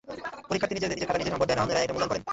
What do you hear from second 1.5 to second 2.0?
না, অন্যেরা এটা